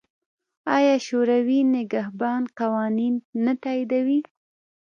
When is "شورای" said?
1.07-1.59